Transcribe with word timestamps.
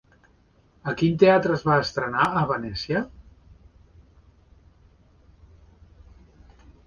A 0.91 0.93
quin 1.01 1.17
teatre 1.23 1.53
es 1.57 1.65
va 1.67 1.75
estrenar 1.81 2.23
a 2.41 2.43
Venècia? 2.51 3.03